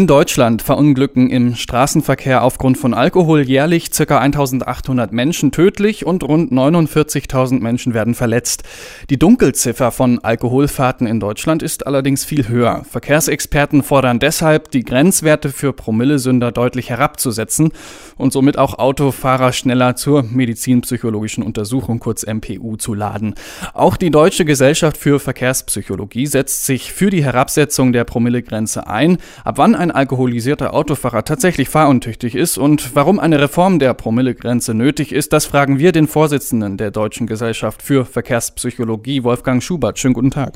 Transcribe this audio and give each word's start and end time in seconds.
In 0.00 0.06
Deutschland 0.06 0.62
verunglücken 0.62 1.28
im 1.28 1.54
Straßenverkehr 1.54 2.42
aufgrund 2.42 2.78
von 2.78 2.94
Alkohol 2.94 3.42
jährlich 3.42 3.90
ca. 3.90 4.18
1800 4.18 5.12
Menschen 5.12 5.52
tödlich 5.52 6.06
und 6.06 6.24
rund 6.24 6.50
49.000 6.50 7.60
Menschen 7.60 7.92
werden 7.92 8.14
verletzt. 8.14 8.62
Die 9.10 9.18
Dunkelziffer 9.18 9.90
von 9.90 10.18
Alkoholfahrten 10.18 11.06
in 11.06 11.20
Deutschland 11.20 11.62
ist 11.62 11.86
allerdings 11.86 12.24
viel 12.24 12.48
höher. 12.48 12.82
Verkehrsexperten 12.88 13.82
fordern 13.82 14.20
deshalb, 14.20 14.70
die 14.70 14.84
Grenzwerte 14.84 15.50
für 15.50 15.74
Promillesünder 15.74 16.50
deutlich 16.50 16.88
herabzusetzen 16.88 17.70
und 18.16 18.32
somit 18.32 18.56
auch 18.56 18.78
Autofahrer 18.78 19.52
schneller 19.52 19.96
zur 19.96 20.22
medizinpsychologischen 20.22 21.44
Untersuchung 21.44 21.98
kurz 21.98 22.24
MPU 22.24 22.78
zu 22.78 22.94
laden. 22.94 23.34
Auch 23.74 23.98
die 23.98 24.10
Deutsche 24.10 24.46
Gesellschaft 24.46 24.96
für 24.96 25.20
Verkehrspsychologie 25.20 26.26
setzt 26.26 26.64
sich 26.64 26.90
für 26.90 27.10
die 27.10 27.22
Herabsetzung 27.22 27.92
der 27.92 28.04
Promillegrenze 28.04 28.86
ein. 28.86 29.18
Ab 29.44 29.58
wann 29.58 29.74
ein 29.74 29.89
alkoholisierter 29.90 30.74
Autofahrer 30.74 31.24
tatsächlich 31.24 31.68
fahruntüchtig 31.68 32.34
ist 32.34 32.58
und 32.58 32.94
warum 32.94 33.18
eine 33.18 33.40
Reform 33.40 33.78
der 33.78 33.94
Promillegrenze 33.94 34.74
nötig 34.74 35.12
ist, 35.12 35.32
das 35.32 35.46
fragen 35.46 35.78
wir 35.78 35.92
den 35.92 36.06
Vorsitzenden 36.06 36.76
der 36.76 36.90
Deutschen 36.90 37.26
Gesellschaft 37.26 37.82
für 37.82 38.04
Verkehrspsychologie, 38.04 39.24
Wolfgang 39.24 39.62
Schubert. 39.62 39.98
Schönen 39.98 40.14
guten 40.14 40.30
Tag. 40.30 40.54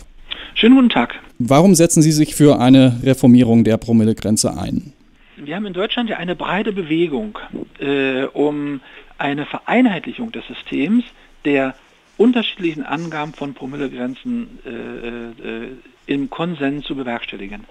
Schönen 0.55 0.77
guten 0.77 0.88
Tag. 0.88 1.15
Warum 1.38 1.74
setzen 1.74 2.02
Sie 2.02 2.12
sich 2.12 2.34
für 2.34 2.60
eine 2.60 3.01
Reformierung 3.02 3.65
der 3.65 3.77
Promillegrenze 3.77 4.57
ein? 4.57 4.93
Wir 5.37 5.57
haben 5.57 5.66
in 5.66 5.73
Deutschland 5.73 6.09
ja 6.09 6.16
eine 6.16 6.37
breite 6.37 6.73
Bewegung 6.73 7.38
äh, 7.80 8.24
um 8.24 8.80
eine 9.19 9.46
Vereinheitlichung 9.46 10.32
des 10.32 10.46
Systems 10.46 11.05
der 11.45 11.74
unterschiedlichen 12.16 12.85
Angaben 12.85 13.35
von 13.35 13.55
Promillegrenzen 13.55 14.59
äh, 14.65 15.65
äh, 15.65 15.68
im 16.07 16.30
Konsens 16.30 16.85
zu 16.85 16.95
bewerkstelligen. 16.95 17.65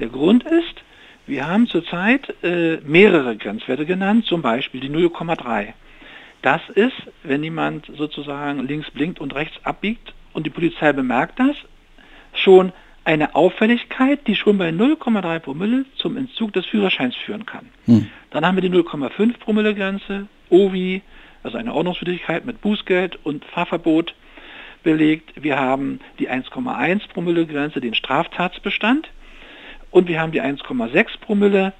Der 0.00 0.08
Grund 0.08 0.44
ist, 0.44 0.82
wir 1.26 1.46
haben 1.46 1.66
zurzeit 1.66 2.34
äh, 2.42 2.78
mehrere 2.84 3.36
Grenzwerte 3.36 3.86
genannt, 3.86 4.26
zum 4.26 4.42
Beispiel 4.42 4.80
die 4.80 4.90
0,3. 4.90 5.72
Das 6.42 6.60
ist, 6.74 6.96
wenn 7.22 7.42
jemand 7.42 7.86
sozusagen 7.96 8.66
links 8.66 8.90
blinkt 8.90 9.20
und 9.20 9.34
rechts 9.34 9.56
abbiegt 9.64 10.12
und 10.34 10.44
die 10.44 10.50
Polizei 10.50 10.92
bemerkt 10.92 11.38
das, 11.38 11.56
schon 12.34 12.72
eine 13.04 13.34
Auffälligkeit, 13.34 14.26
die 14.26 14.34
schon 14.34 14.58
bei 14.58 14.70
0,3 14.70 15.38
Promille 15.38 15.84
zum 15.96 16.16
Entzug 16.16 16.52
des 16.52 16.66
Führerscheins 16.66 17.14
führen 17.16 17.46
kann. 17.46 17.68
Hm. 17.86 18.06
Dann 18.30 18.46
haben 18.46 18.56
wir 18.56 18.62
die 18.62 18.70
0,5 18.70 19.38
Promille 19.38 19.74
Grenze, 19.74 20.26
OVI, 20.50 21.02
also 21.42 21.58
eine 21.58 21.74
Ordnungswidrigkeit 21.74 22.44
mit 22.44 22.60
Bußgeld 22.60 23.18
und 23.24 23.44
Fahrverbot 23.44 24.14
belegt. 24.82 25.42
Wir 25.42 25.58
haben 25.58 26.00
die 26.18 26.30
1,1 26.30 27.08
Promille 27.08 27.46
Grenze, 27.46 27.80
den 27.80 27.94
Straftatsbestand. 27.94 29.08
Und 29.94 30.08
wir 30.08 30.20
haben 30.20 30.32
die 30.32 30.42
1,6 30.42 31.20
Promille, 31.20 31.72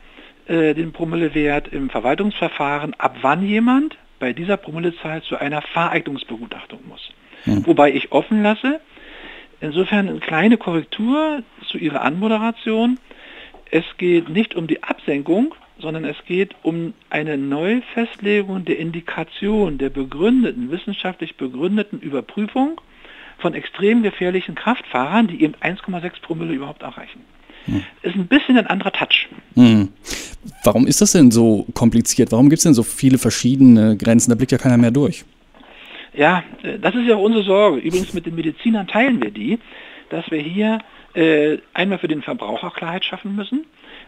äh, 0.46 0.72
den 0.74 0.92
Promillewert 0.92 1.66
im 1.72 1.90
Verwaltungsverfahren, 1.90 2.94
ab 2.94 3.16
wann 3.22 3.44
jemand 3.44 3.96
bei 4.20 4.32
dieser 4.32 4.56
Promillezahl 4.56 5.20
zu 5.24 5.36
einer 5.36 5.62
Fahreignungsbegutachtung 5.62 6.78
muss. 6.86 7.10
Hm. 7.42 7.66
Wobei 7.66 7.92
ich 7.92 8.12
offen 8.12 8.44
lasse, 8.44 8.78
insofern 9.60 10.08
eine 10.08 10.20
kleine 10.20 10.58
Korrektur 10.58 11.42
zu 11.66 11.76
Ihrer 11.76 12.02
Anmoderation. 12.02 13.00
Es 13.72 13.84
geht 13.98 14.28
nicht 14.28 14.54
um 14.54 14.68
die 14.68 14.84
Absenkung, 14.84 15.52
sondern 15.80 16.04
es 16.04 16.16
geht 16.24 16.54
um 16.62 16.94
eine 17.10 17.36
Neufestlegung 17.36 18.64
der 18.64 18.78
Indikation 18.78 19.76
der 19.76 19.90
begründeten, 19.90 20.70
wissenschaftlich 20.70 21.36
begründeten 21.36 21.98
Überprüfung 21.98 22.80
von 23.38 23.54
extrem 23.54 24.04
gefährlichen 24.04 24.54
Kraftfahrern, 24.54 25.26
die 25.26 25.42
eben 25.42 25.56
1,6 25.56 26.22
Promille 26.22 26.52
überhaupt 26.52 26.82
erreichen. 26.82 27.33
Hm. 27.66 27.82
Ist 28.02 28.14
ein 28.14 28.26
bisschen 28.26 28.58
ein 28.58 28.66
anderer 28.66 28.92
Touch. 28.92 29.28
Hm. 29.54 29.88
Warum 30.64 30.86
ist 30.86 31.00
das 31.00 31.12
denn 31.12 31.30
so 31.30 31.66
kompliziert? 31.74 32.32
Warum 32.32 32.48
gibt 32.48 32.58
es 32.58 32.64
denn 32.64 32.74
so 32.74 32.82
viele 32.82 33.18
verschiedene 33.18 33.96
Grenzen? 33.96 34.30
Da 34.30 34.36
blickt 34.36 34.52
ja 34.52 34.58
keiner 34.58 34.76
mehr 34.76 34.90
durch. 34.90 35.24
Ja, 36.14 36.44
äh, 36.62 36.78
das 36.78 36.94
ist 36.94 37.06
ja 37.06 37.16
auch 37.16 37.22
unsere 37.22 37.44
Sorge. 37.44 37.78
Übrigens 37.78 38.14
mit 38.14 38.26
den 38.26 38.34
Medizinern 38.34 38.86
teilen 38.86 39.22
wir 39.22 39.30
die, 39.30 39.58
dass 40.10 40.30
wir 40.30 40.40
hier 40.40 40.78
äh, 41.14 41.58
einmal 41.72 41.98
für 41.98 42.08
den 42.08 42.22
Verbraucher 42.22 42.70
Klarheit 42.70 43.04
schaffen 43.04 43.34
müssen. 43.36 43.64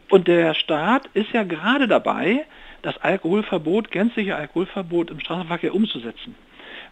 Und 0.09 0.29
der 0.29 0.55
Staat 0.55 1.09
ist 1.15 1.33
ja 1.33 1.43
gerade 1.43 1.89
dabei, 1.89 2.45
das 2.83 2.97
Alkoholverbot, 2.99 3.91
gänzliche 3.91 4.37
Alkoholverbot 4.37 5.11
im 5.11 5.21
Straßenverkehr 5.21 5.75
umzusetzen. 5.75 6.35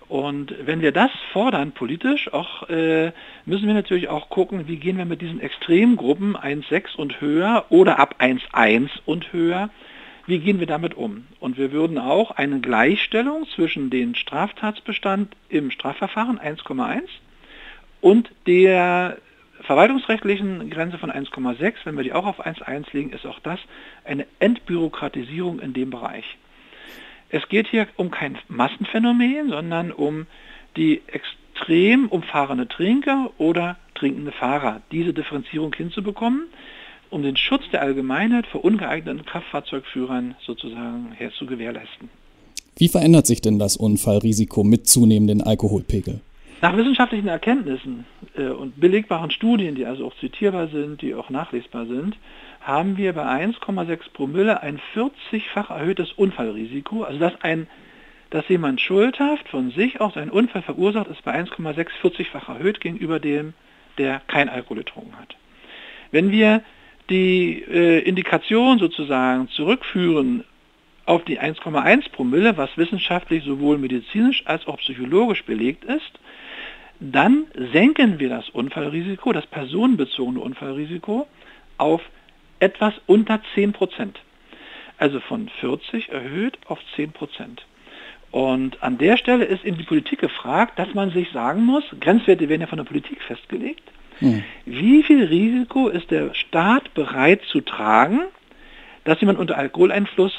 Und 0.09 0.54
wenn 0.65 0.81
wir 0.81 0.92
das 0.92 1.10
fordern 1.32 1.72
politisch, 1.72 2.32
auch, 2.32 2.69
äh, 2.69 3.12
müssen 3.47 3.66
wir 3.66 3.75
natürlich 3.75 4.09
auch 4.09 4.28
gucken, 4.28 4.69
wie 4.69 4.76
gehen 4.76 4.98
wir 4.98 5.06
mit 5.06 5.22
diesen 5.22 5.41
Extremgruppen 5.41 6.37
1,6 6.37 6.97
und 6.97 7.20
höher 7.20 7.65
oder 7.70 7.98
ab 7.98 8.16
1,1 8.19 8.91
und 9.06 9.32
höher, 9.32 9.70
wie 10.26 10.38
gehen 10.38 10.60
wir 10.60 10.66
damit 10.66 10.94
um? 10.94 11.26
Und 11.41 11.59
wir 11.59 11.72
würden 11.72 11.98
auch 11.98 12.31
eine 12.31 12.60
Gleichstellung 12.60 13.47
zwischen 13.54 13.91
den 13.91 14.15
Straftatsbestand 14.15 15.34
im 15.48 15.70
Strafverfahren 15.70 16.38
1,1 16.38 17.03
und 18.00 18.31
der 18.47 19.19
verwaltungsrechtlichen 19.60 20.69
Grenze 20.71 20.98
von 20.98 21.10
1,6, 21.10 21.75
wenn 21.84 21.97
wir 21.97 22.04
die 22.04 22.12
auch 22.12 22.26
auf 22.26 22.44
1,1 22.44 22.86
legen, 22.92 23.10
ist 23.10 23.26
auch 23.26 23.41
das 23.41 23.59
eine 24.04 24.26
Entbürokratisierung 24.38 25.60
in 25.60 25.72
dem 25.72 25.91
Bereich. 25.91 26.25
Es 27.31 27.49
geht 27.49 27.69
hier 27.69 27.87
um 27.97 28.11
kein 28.11 28.39
Massenphänomen, 28.49 29.51
sondern 29.51 29.93
um 29.93 30.27
die 30.77 31.03
extrem 31.07 32.09
umfahrende 32.09 32.69
Trinker 32.69 33.31
oder 33.39 33.77
trinkende 33.95 34.33
Fahrer. 34.33 34.83
Diese 34.93 35.12
Differenzierung 35.12 35.75
hinzubekommen, 35.75 36.45
um 37.11 37.23
den 37.23 37.37
Schutz 37.37 37.63
der 37.73 37.83
Allgemeinheit 37.83 38.47
vor 38.47 38.65
ungeeigneten 38.65 39.25
Kraftfahrzeugführern 39.25 40.34
sozusagen 40.45 41.13
her 41.13 41.31
zu 41.39 41.47
gewährleisten. 41.47 42.11
Wie 42.77 42.89
verändert 42.89 43.27
sich 43.27 43.41
denn 43.41 43.59
das 43.59 43.77
Unfallrisiko 43.77 44.65
mit 44.65 44.89
zunehmendem 44.89 45.41
Alkoholpegel? 45.41 46.21
Nach 46.60 46.76
wissenschaftlichen 46.76 47.28
Erkenntnissen 47.28 48.06
äh, 48.37 48.47
und 48.47 48.81
belegbaren 48.81 49.31
Studien, 49.31 49.75
die 49.75 49.87
also 49.87 50.06
auch 50.06 50.16
zitierbar 50.16 50.69
sind, 50.69 51.03
die 51.03 51.15
auch 51.15 51.31
nachlesbar 51.31 51.87
sind, 51.87 52.16
haben 52.60 52.97
wir 52.97 53.12
bei 53.12 53.25
1,6 53.25 54.12
Promille 54.12 54.62
ein 54.62 54.81
40-fach 54.94 55.70
erhöhtes 55.70 56.12
Unfallrisiko. 56.12 57.03
Also 57.03 57.19
dass, 57.19 57.34
ein, 57.42 57.66
dass 58.31 58.48
jemand 58.48 58.81
schuldhaft 58.81 59.48
von 59.48 59.70
sich 59.70 60.00
aus 60.00 60.16
einen 60.16 60.31
Unfall 60.31 60.62
verursacht, 60.62 61.09
ist 61.09 61.25
bei 61.25 61.34
1,6 61.34 61.88
40-fach 62.03 62.48
erhöht 62.48 62.81
gegenüber 62.81 63.21
dem, 63.21 63.53
der 63.98 64.21
kein 64.26 64.48
Alkohol 64.48 64.78
getrunken 64.78 65.19
hat. 65.19 65.36
Wenn 66.10 66.31
wir 66.31 66.62
die 67.10 67.62
äh, 67.62 67.98
Indikation 68.00 68.78
sozusagen 68.78 69.48
zurückführen 69.48 70.44
auf 71.06 71.25
die 71.25 71.41
1,1 71.41 72.10
Promille, 72.10 72.56
was 72.56 72.76
wissenschaftlich 72.76 73.44
sowohl 73.44 73.78
medizinisch 73.78 74.42
als 74.47 74.66
auch 74.66 74.78
psychologisch 74.78 75.44
belegt 75.44 75.84
ist, 75.84 76.12
dann 77.00 77.47
senken 77.72 78.19
wir 78.19 78.28
das 78.28 78.48
Unfallrisiko, 78.50 79.32
das 79.32 79.47
personenbezogene 79.47 80.41
Unfallrisiko, 80.41 81.26
auf 81.76 82.00
etwas 82.60 82.94
unter 83.06 83.41
10 83.54 83.72
Prozent. 83.72 84.20
Also 84.97 85.20
von 85.20 85.50
40 85.60 86.10
erhöht 86.10 86.59
auf 86.66 86.78
10 86.97 87.12
Prozent. 87.12 87.66
Und 88.31 88.82
an 88.82 88.98
der 88.98 89.16
Stelle 89.16 89.44
ist 89.44 89.65
eben 89.65 89.78
die 89.78 89.84
Politik 89.84 90.21
gefragt, 90.21 90.78
dass 90.78 90.92
man 90.94 91.10
sich 91.10 91.31
sagen 91.32 91.65
muss, 91.65 91.84
Grenzwerte 92.00 92.48
werden 92.48 92.62
ja 92.62 92.66
von 92.66 92.78
der 92.78 92.84
Politik 92.84 93.22
festgelegt, 93.22 93.82
hm. 94.19 94.42
wie 94.65 95.03
viel 95.03 95.25
Risiko 95.25 95.88
ist 95.88 96.10
der 96.10 96.34
Staat 96.34 96.94
bereit 96.94 97.42
zu 97.50 97.60
tragen, 97.60 98.22
dass 99.04 99.21
jemand 99.21 99.38
unter 99.38 99.59
Alkoholeinfluss 99.59 100.32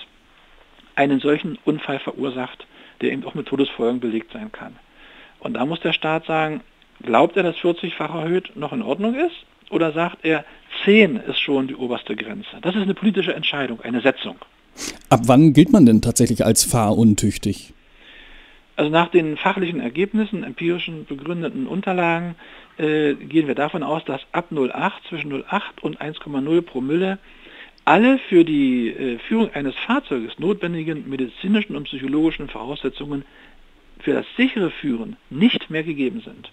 einen 0.95 1.19
solchen 1.19 1.57
Unfall 1.65 1.99
verursacht, 1.99 2.65
der 3.01 3.11
eben 3.11 3.25
auch 3.25 3.35
mit 3.35 3.47
Todesfolgen 3.47 3.99
belegt 3.99 4.31
sein 4.33 4.51
kann. 4.51 4.75
Und 5.39 5.53
da 5.53 5.65
muss 5.65 5.79
der 5.81 5.93
Staat 5.93 6.25
sagen, 6.25 6.61
glaubt 7.03 7.37
er, 7.37 7.43
dass 7.43 7.55
40-fach 7.57 8.13
erhöht 8.15 8.55
noch 8.55 8.73
in 8.73 8.81
Ordnung 8.81 9.15
ist? 9.15 9.35
Oder 9.69 9.91
sagt 9.91 10.19
er, 10.23 10.45
10 10.83 11.17
ist 11.17 11.39
schon 11.39 11.67
die 11.67 11.75
oberste 11.75 12.15
Grenze? 12.15 12.49
Das 12.61 12.75
ist 12.75 12.83
eine 12.83 12.93
politische 12.93 13.33
Entscheidung, 13.33 13.81
eine 13.81 14.01
Setzung. 14.01 14.37
Ab 15.09 15.21
wann 15.25 15.53
gilt 15.53 15.71
man 15.71 15.85
denn 15.85 16.01
tatsächlich 16.01 16.45
als 16.45 16.63
fahruntüchtig? 16.63 17.73
Also 18.75 18.91
nach 18.91 19.07
den 19.07 19.37
fachlichen 19.37 19.79
Ergebnissen, 19.79 20.43
empirischen 20.43 21.05
begründeten 21.05 21.65
Unterlagen, 21.65 22.35
äh, 22.77 23.13
gehen 23.13 23.47
wir 23.47 23.55
davon 23.55 23.83
aus, 23.83 24.03
dass 24.03 24.21
ab 24.33 24.47
0,8, 24.51 24.91
zwischen 25.07 25.31
0,8 25.31 25.81
und 25.81 26.01
1,0 26.01 26.61
Promille 26.61 27.17
alle 27.85 28.17
für 28.17 28.43
die 28.43 28.89
äh, 28.89 29.19
Führung 29.19 29.53
eines 29.53 29.75
Fahrzeuges 29.75 30.37
notwendigen 30.39 31.07
medizinischen 31.07 31.75
und 31.75 31.85
psychologischen 31.85 32.49
Voraussetzungen 32.49 33.23
für 33.99 34.13
das 34.13 34.25
sichere 34.35 34.71
Führen 34.71 35.15
nicht 35.29 35.69
mehr 35.69 35.83
gegeben 35.83 36.21
sind. 36.21 36.51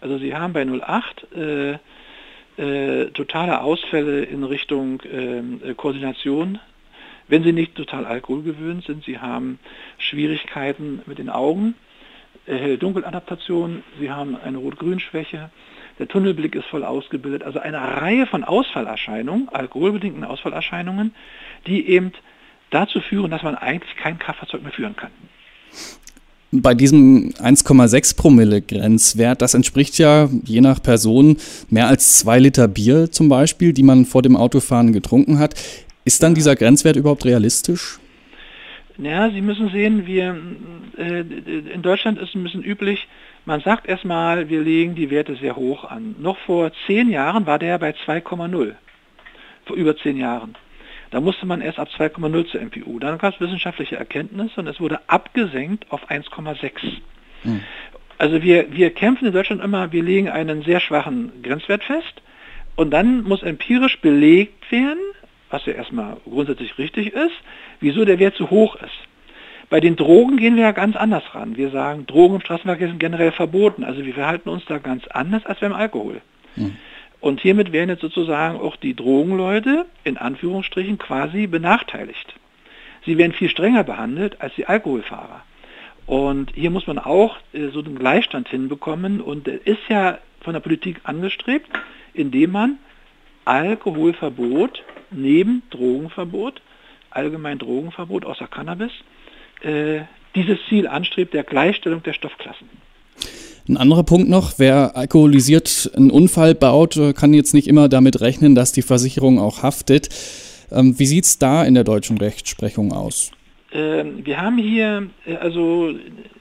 Also 0.00 0.18
Sie 0.18 0.34
haben 0.34 0.52
bei 0.52 0.62
0,8 0.62 1.34
äh, 1.34 1.78
äh, 2.58 3.10
totale 3.10 3.60
Ausfälle 3.60 4.24
in 4.24 4.44
Richtung 4.44 5.02
ähm, 5.10 5.60
äh, 5.64 5.74
Koordination, 5.74 6.58
wenn 7.28 7.42
sie 7.42 7.52
nicht 7.52 7.74
total 7.74 8.06
alkoholgewöhnt 8.06 8.84
sind. 8.84 9.04
Sie 9.04 9.18
haben 9.18 9.58
Schwierigkeiten 9.98 11.02
mit 11.06 11.18
den 11.18 11.28
Augen, 11.28 11.74
Hell-Dunkel-Adaptation, 12.46 13.82
sie 13.98 14.10
haben 14.10 14.36
eine 14.36 14.58
Rot-Grün-Schwäche, 14.58 15.50
der 15.98 16.08
Tunnelblick 16.08 16.54
ist 16.54 16.66
voll 16.66 16.84
ausgebildet. 16.84 17.42
Also 17.42 17.58
eine 17.58 17.78
Reihe 17.78 18.26
von 18.26 18.44
Ausfallerscheinungen, 18.44 19.48
alkoholbedingten 19.48 20.24
Ausfallerscheinungen, 20.24 21.14
die 21.66 21.88
eben 21.88 22.12
dazu 22.70 23.00
führen, 23.00 23.30
dass 23.30 23.42
man 23.42 23.54
eigentlich 23.54 23.96
kein 23.96 24.18
Kraftfahrzeug 24.18 24.62
mehr 24.62 24.72
führen 24.72 24.96
kann. 24.96 25.10
Bei 26.52 26.74
diesem 26.74 27.30
1,6 27.30 28.16
Promille 28.16 28.62
Grenzwert, 28.62 29.42
das 29.42 29.54
entspricht 29.54 29.98
ja 29.98 30.28
je 30.44 30.60
nach 30.60 30.80
Person 30.82 31.38
mehr 31.70 31.88
als 31.88 32.18
zwei 32.18 32.38
Liter 32.38 32.68
Bier 32.68 33.10
zum 33.10 33.28
Beispiel, 33.28 33.72
die 33.72 33.82
man 33.82 34.04
vor 34.04 34.22
dem 34.22 34.36
Autofahren 34.36 34.92
getrunken 34.92 35.38
hat. 35.38 35.54
Ist 36.04 36.22
dann 36.22 36.34
dieser 36.34 36.54
Grenzwert 36.54 36.96
überhaupt 36.96 37.24
realistisch? 37.24 37.98
Ja, 38.98 39.30
Sie 39.30 39.42
müssen 39.42 39.68
sehen, 39.68 40.06
wir 40.06 40.36
äh, 40.96 41.20
in 41.20 41.82
Deutschland 41.82 42.18
ist 42.18 42.34
ein 42.34 42.42
bisschen 42.42 42.62
üblich, 42.62 43.06
man 43.44 43.60
sagt 43.60 43.86
erstmal, 43.86 44.48
wir 44.48 44.60
legen 44.60 44.94
die 44.94 45.10
Werte 45.10 45.36
sehr 45.36 45.54
hoch 45.54 45.84
an. 45.84 46.16
Noch 46.18 46.38
vor 46.38 46.72
zehn 46.86 47.10
Jahren 47.10 47.46
war 47.46 47.58
der 47.58 47.78
bei 47.78 47.90
2,0. 47.90 48.74
Vor 49.66 49.76
über 49.76 49.96
zehn 49.96 50.16
Jahren. 50.16 50.56
Da 51.10 51.20
musste 51.20 51.46
man 51.46 51.60
erst 51.60 51.78
ab 51.78 51.88
2,0 51.96 52.50
zur 52.50 52.60
MPU. 52.60 52.98
Dann 52.98 53.18
gab 53.18 53.34
es 53.34 53.40
wissenschaftliche 53.40 53.96
Erkenntnisse 53.96 54.60
und 54.60 54.66
es 54.66 54.80
wurde 54.80 54.98
abgesenkt 55.08 55.90
auf 55.92 56.10
1,6. 56.10 56.70
Hm. 57.42 57.60
Also 58.18 58.42
wir, 58.42 58.72
wir 58.72 58.90
kämpfen 58.90 59.26
in 59.26 59.32
Deutschland 59.32 59.62
immer, 59.62 59.92
wir 59.92 60.02
legen 60.02 60.28
einen 60.28 60.62
sehr 60.62 60.80
schwachen 60.80 61.42
Grenzwert 61.42 61.84
fest 61.84 62.22
und 62.74 62.90
dann 62.90 63.22
muss 63.22 63.42
empirisch 63.42 64.00
belegt 64.00 64.70
werden, 64.72 64.98
was 65.50 65.64
ja 65.66 65.74
erstmal 65.74 66.16
grundsätzlich 66.24 66.76
richtig 66.78 67.12
ist, 67.12 67.34
wieso 67.80 68.04
der 68.04 68.18
Wert 68.18 68.36
zu 68.36 68.50
hoch 68.50 68.76
ist. 68.76 68.98
Bei 69.68 69.80
den 69.80 69.96
Drogen 69.96 70.36
gehen 70.36 70.56
wir 70.56 70.62
ja 70.62 70.72
ganz 70.72 70.94
anders 70.96 71.24
ran. 71.34 71.56
Wir 71.56 71.70
sagen, 71.70 72.06
Drogen 72.06 72.36
im 72.36 72.40
Straßenverkehr 72.40 72.88
sind 72.88 73.00
generell 73.00 73.32
verboten. 73.32 73.82
Also 73.82 74.04
wir 74.04 74.14
verhalten 74.14 74.48
uns 74.48 74.64
da 74.66 74.78
ganz 74.78 75.06
anders 75.08 75.44
als 75.44 75.58
beim 75.58 75.72
Alkohol. 75.72 76.20
Hm. 76.54 76.76
Und 77.20 77.40
hiermit 77.40 77.72
werden 77.72 77.90
jetzt 77.90 78.02
sozusagen 78.02 78.60
auch 78.60 78.76
die 78.76 78.94
Drogenleute 78.94 79.86
in 80.04 80.16
Anführungsstrichen 80.16 80.98
quasi 80.98 81.48
benachteiligt. 81.48 82.34
Sie 83.04 83.18
werden 83.18 83.32
viel 83.32 83.48
strenger 83.48 83.82
behandelt 83.82 84.40
als 84.40 84.54
die 84.54 84.66
Alkoholfahrer. 84.66 85.42
Und 86.06 86.52
hier 86.54 86.70
muss 86.70 86.86
man 86.86 86.98
auch 86.98 87.36
äh, 87.52 87.68
so 87.68 87.82
den 87.82 87.98
Gleichstand 87.98 88.48
hinbekommen 88.48 89.20
und 89.20 89.46
der 89.48 89.66
ist 89.66 89.88
ja 89.88 90.18
von 90.40 90.52
der 90.52 90.60
Politik 90.60 91.00
angestrebt, 91.02 91.68
indem 92.14 92.52
man 92.52 92.78
Alkoholverbot 93.44 94.84
neben 95.10 95.62
Drogenverbot, 95.70 96.60
allgemein 97.10 97.58
Drogenverbot 97.58 98.24
außer 98.24 98.46
Cannabis, 98.46 98.92
äh, 99.62 100.00
dieses 100.34 100.58
Ziel 100.68 100.86
anstrebt 100.86 101.34
der 101.34 101.44
Gleichstellung 101.44 102.02
der 102.02 102.12
Stoffklassen. 102.12 102.68
Ein 103.68 103.78
anderer 103.78 104.04
Punkt 104.04 104.28
noch, 104.28 104.58
wer 104.58 104.94
alkoholisiert 104.96 105.90
einen 105.96 106.10
Unfall 106.10 106.54
baut, 106.54 106.96
äh, 106.96 107.12
kann 107.12 107.34
jetzt 107.34 107.52
nicht 107.52 107.66
immer 107.66 107.88
damit 107.88 108.20
rechnen, 108.20 108.54
dass 108.54 108.72
die 108.72 108.82
Versicherung 108.82 109.40
auch 109.40 109.62
haftet. 109.62 110.08
Ähm, 110.70 110.98
wie 110.98 111.06
sieht 111.06 111.24
es 111.24 111.38
da 111.38 111.64
in 111.64 111.74
der 111.74 111.84
deutschen 111.84 112.18
Rechtsprechung 112.18 112.92
aus? 112.92 113.32
Ähm, 113.72 114.24
wir 114.24 114.40
haben 114.40 114.58
hier, 114.58 115.08
äh, 115.26 115.36
also 115.36 115.94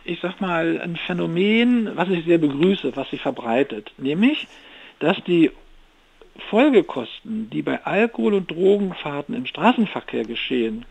ich 0.04 0.20
sag 0.22 0.40
mal, 0.40 0.80
ein 0.80 0.98
Phänomen, 1.08 1.90
was 1.96 2.10
ich 2.10 2.26
sehr 2.26 2.38
begrüße, 2.38 2.96
was 2.96 3.10
sich 3.10 3.22
verbreitet, 3.22 3.92
nämlich, 3.98 4.48
dass 5.00 5.18
die 5.26 5.50
Folgekosten, 6.50 7.50
die 7.50 7.62
bei 7.62 7.84
Alkohol- 7.86 8.34
und 8.34 8.52
Drogenfahrten 8.52 9.36
im 9.36 9.46
Straßenverkehr 9.46 10.24
geschehen, 10.24 10.86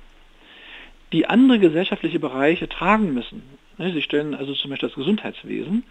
die 1.13 1.27
andere 1.27 1.59
gesellschaftliche 1.59 2.19
Bereiche 2.19 2.69
tragen 2.69 3.15
müssen. 3.15 3.43
Ne, 3.79 3.93
Sie 3.93 4.03
stellen 4.03 4.35
also 4.35 4.55
zum 4.55 4.71
Beispiel 4.71 4.89
das 4.89 4.97
Gesundheitswesen, 4.97 5.85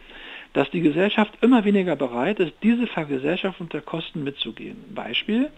dass 0.53 0.69
die 0.71 0.81
Gesellschaft 0.81 1.33
immer 1.41 1.65
weniger 1.65 1.95
bereit 1.95 2.39
ist, 2.39 2.53
diese 2.61 2.87
Vergesellschaftung 2.87 3.69
der 3.69 3.81
Kosten 3.81 4.23
mitzugehen. 4.23 4.77
Beispiel, 4.93 5.49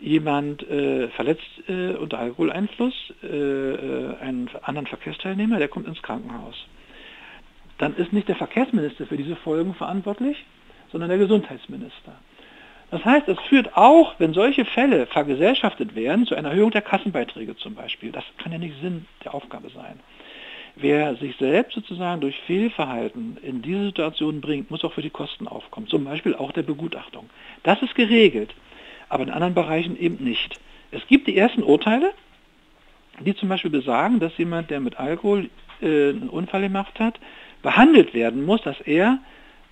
jemand 0.00 0.68
äh, 0.68 1.08
verletzt 1.08 1.68
äh, 1.68 1.94
unter 1.94 2.18
Alkoholeinfluss 2.18 2.94
äh, 3.22 3.26
äh, 3.26 4.16
einen 4.18 4.50
anderen 4.62 4.86
Verkehrsteilnehmer, 4.86 5.58
der 5.58 5.68
kommt 5.68 5.86
ins 5.86 6.02
Krankenhaus. 6.02 6.66
Dann 7.78 7.96
ist 7.96 8.12
nicht 8.12 8.28
der 8.28 8.36
Verkehrsminister 8.36 9.06
für 9.06 9.16
diese 9.16 9.36
Folgen 9.36 9.74
verantwortlich, 9.74 10.44
sondern 10.92 11.08
der 11.08 11.18
Gesundheitsminister. 11.18 12.14
Das 12.94 13.04
heißt, 13.04 13.26
es 13.26 13.40
führt 13.48 13.76
auch, 13.76 14.14
wenn 14.18 14.34
solche 14.34 14.64
Fälle 14.64 15.06
vergesellschaftet 15.06 15.96
werden, 15.96 16.26
zu 16.26 16.36
einer 16.36 16.50
Erhöhung 16.50 16.70
der 16.70 16.80
Kassenbeiträge 16.80 17.56
zum 17.56 17.74
Beispiel. 17.74 18.12
Das 18.12 18.22
kann 18.38 18.52
ja 18.52 18.58
nicht 18.58 18.80
Sinn 18.80 19.06
der 19.24 19.34
Aufgabe 19.34 19.68
sein. 19.70 19.98
Wer 20.76 21.16
sich 21.16 21.34
selbst 21.38 21.74
sozusagen 21.74 22.20
durch 22.20 22.38
Fehlverhalten 22.46 23.36
in 23.42 23.62
diese 23.62 23.86
Situation 23.86 24.40
bringt, 24.40 24.70
muss 24.70 24.84
auch 24.84 24.92
für 24.92 25.02
die 25.02 25.10
Kosten 25.10 25.48
aufkommen. 25.48 25.88
Zum 25.88 26.04
Beispiel 26.04 26.36
auch 26.36 26.52
der 26.52 26.62
Begutachtung. 26.62 27.28
Das 27.64 27.82
ist 27.82 27.96
geregelt, 27.96 28.54
aber 29.08 29.24
in 29.24 29.30
anderen 29.30 29.54
Bereichen 29.54 29.98
eben 29.98 30.22
nicht. 30.22 30.60
Es 30.92 31.04
gibt 31.08 31.26
die 31.26 31.36
ersten 31.36 31.64
Urteile, 31.64 32.12
die 33.18 33.34
zum 33.34 33.48
Beispiel 33.48 33.72
besagen, 33.72 34.20
dass 34.20 34.38
jemand, 34.38 34.70
der 34.70 34.78
mit 34.78 35.00
Alkohol 35.00 35.50
äh, 35.82 36.10
einen 36.10 36.28
Unfall 36.28 36.60
gemacht 36.60 37.00
hat, 37.00 37.18
behandelt 37.60 38.14
werden 38.14 38.46
muss, 38.46 38.62
dass 38.62 38.80
er 38.82 39.18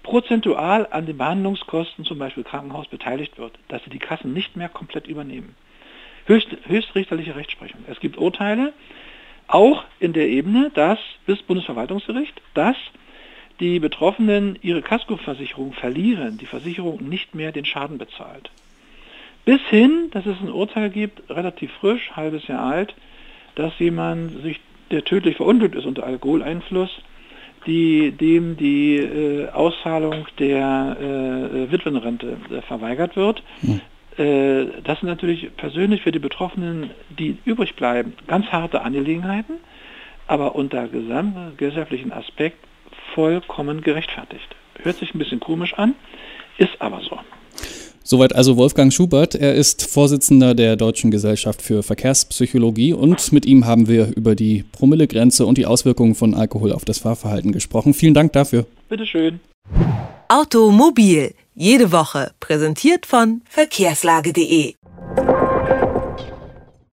prozentual 0.02 0.86
an 0.90 1.06
den 1.06 1.18
Behandlungskosten, 1.18 2.04
zum 2.04 2.18
Beispiel 2.18 2.44
Krankenhaus, 2.44 2.88
beteiligt 2.88 3.38
wird, 3.38 3.52
dass 3.68 3.82
sie 3.84 3.90
die 3.90 3.98
Kassen 3.98 4.32
nicht 4.32 4.56
mehr 4.56 4.68
komplett 4.68 5.06
übernehmen. 5.06 5.54
Höchst, 6.26 6.48
höchstrichterliche 6.66 7.36
Rechtsprechung. 7.36 7.84
Es 7.88 8.00
gibt 8.00 8.16
Urteile, 8.16 8.72
auch 9.48 9.84
in 10.00 10.12
der 10.12 10.28
Ebene, 10.28 10.70
dass 10.74 10.98
bis 11.26 11.42
Bundesverwaltungsgericht, 11.42 12.40
dass 12.54 12.76
die 13.60 13.80
Betroffenen 13.80 14.58
ihre 14.62 14.82
Kaskoversicherung 14.82 15.72
verlieren, 15.72 16.38
die 16.38 16.46
Versicherung 16.46 17.08
nicht 17.08 17.34
mehr 17.34 17.52
den 17.52 17.64
Schaden 17.64 17.98
bezahlt. 17.98 18.50
Bis 19.44 19.60
hin, 19.68 20.08
dass 20.12 20.26
es 20.26 20.40
ein 20.40 20.50
Urteil 20.50 20.90
gibt, 20.90 21.28
relativ 21.28 21.72
frisch, 21.72 22.12
halbes 22.14 22.46
Jahr 22.46 22.64
alt, 22.64 22.94
dass 23.54 23.78
jemand 23.78 24.42
sich, 24.42 24.60
der 24.90 25.04
tödlich 25.04 25.36
verunglückt 25.36 25.74
ist 25.74 25.86
unter 25.86 26.04
Alkoholeinfluss, 26.04 26.90
die, 27.66 28.12
dem 28.12 28.56
die 28.56 28.96
äh, 28.96 29.48
Auszahlung 29.50 30.26
der 30.38 30.96
äh, 31.00 31.72
Witwenrente 31.72 32.36
äh, 32.50 32.62
verweigert 32.62 33.16
wird. 33.16 33.42
Hm. 33.60 33.80
Äh, 34.18 34.82
das 34.84 35.00
sind 35.00 35.08
natürlich 35.08 35.56
persönlich 35.56 36.02
für 36.02 36.12
die 36.12 36.18
Betroffenen, 36.18 36.90
die 37.10 37.38
übrig 37.44 37.76
bleiben, 37.76 38.14
ganz 38.26 38.46
harte 38.46 38.82
Angelegenheiten, 38.82 39.54
aber 40.26 40.54
unter 40.54 40.88
gesamtgesellschaftlichen 40.88 42.12
Aspekt 42.12 42.58
vollkommen 43.14 43.80
gerechtfertigt. 43.80 44.56
Hört 44.82 44.96
sich 44.96 45.14
ein 45.14 45.18
bisschen 45.18 45.40
komisch 45.40 45.74
an, 45.74 45.94
ist 46.58 46.80
aber 46.80 47.00
so. 47.00 47.18
Soweit 48.04 48.34
also 48.34 48.56
Wolfgang 48.56 48.92
Schubert. 48.92 49.34
Er 49.34 49.54
ist 49.54 49.88
Vorsitzender 49.88 50.54
der 50.54 50.76
Deutschen 50.76 51.10
Gesellschaft 51.10 51.62
für 51.62 51.82
Verkehrspsychologie 51.82 52.92
und 52.92 53.32
mit 53.32 53.46
ihm 53.46 53.66
haben 53.66 53.88
wir 53.88 54.14
über 54.16 54.34
die 54.34 54.64
Promillegrenze 54.72 55.46
und 55.46 55.58
die 55.58 55.66
Auswirkungen 55.66 56.14
von 56.14 56.34
Alkohol 56.34 56.72
auf 56.72 56.84
das 56.84 56.98
Fahrverhalten 56.98 57.52
gesprochen. 57.52 57.94
Vielen 57.94 58.14
Dank 58.14 58.32
dafür. 58.32 58.66
Bitteschön. 58.88 59.40
Automobil, 60.28 61.34
jede 61.54 61.92
Woche, 61.92 62.32
präsentiert 62.40 63.06
von 63.06 63.42
verkehrslage.de. 63.48 64.74